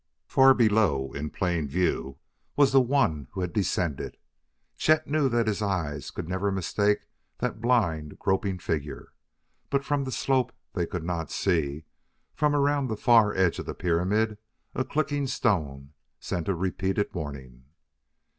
Far 0.25 0.55
below, 0.55 1.11
in 1.13 1.29
plain 1.29 1.67
view, 1.67 2.17
was 2.55 2.71
the 2.71 2.81
one 2.81 3.27
who 3.33 3.41
had 3.41 3.53
descended 3.53 4.17
Chet 4.75 5.05
knew 5.05 5.29
that 5.29 5.45
his 5.45 5.61
eyes 5.61 6.09
could 6.09 6.27
never 6.27 6.51
mistake 6.51 7.01
that 7.37 7.61
blind, 7.61 8.17
groping 8.17 8.57
figure 8.57 9.13
but 9.69 9.85
from 9.85 10.03
the 10.03 10.11
slope 10.11 10.53
they 10.73 10.87
could 10.87 11.03
not 11.03 11.29
see, 11.29 11.83
from 12.33 12.55
around 12.55 12.87
the 12.87 12.97
far 12.97 13.35
edge 13.35 13.59
of 13.59 13.67
the 13.67 13.75
pyramid, 13.75 14.39
a 14.73 14.83
clicking 14.83 15.27
stone 15.27 15.93
sent 16.19 16.47
a 16.49 16.55
repeated 16.55 17.13
warning. 17.13 17.65